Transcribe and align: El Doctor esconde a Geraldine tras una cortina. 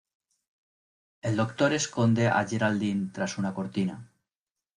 El 1.21 1.35
Doctor 1.37 1.73
esconde 1.73 2.25
a 2.27 2.43
Geraldine 2.47 3.11
tras 3.13 3.37
una 3.37 3.53
cortina. 3.53 4.11